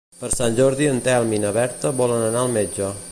Per 0.19 0.27
Sant 0.35 0.55
Jordi 0.59 0.87
en 0.93 1.01
Telm 1.09 1.35
i 1.39 1.41
na 1.45 1.53
Berta 1.59 1.95
volen 2.03 2.27
anar 2.31 2.43
al 2.47 2.53
metge. 2.59 2.93